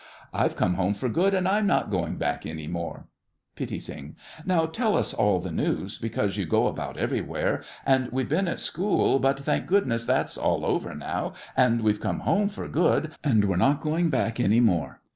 I've 0.33 0.55
come 0.55 0.73
home 0.73 0.95
for 0.95 1.09
good, 1.09 1.35
and 1.35 1.47
I'm 1.47 1.67
not 1.67 1.91
going 1.91 2.15
back 2.15 2.43
any 2.43 2.65
more! 2.65 3.07
PITTI. 3.55 4.15
Now 4.43 4.65
tell 4.65 4.97
us 4.97 5.13
all 5.13 5.39
the 5.39 5.51
news, 5.51 5.99
because 5.99 6.37
you 6.37 6.45
go 6.47 6.65
about 6.65 6.97
everywhere, 6.97 7.61
and 7.85 8.11
we've 8.11 8.27
been 8.27 8.47
at 8.47 8.59
school, 8.59 9.19
but, 9.19 9.41
thank 9.41 9.67
goodness, 9.67 10.03
that's 10.05 10.39
all 10.39 10.65
over 10.65 10.95
now, 10.95 11.33
and 11.55 11.81
we've 11.81 12.01
come 12.01 12.21
home 12.21 12.49
for 12.49 12.67
good, 12.67 13.11
and 13.23 13.45
we're 13.45 13.57
not 13.57 13.79
going 13.79 14.09
back 14.09 14.39
any 14.39 14.59
more! 14.59 15.01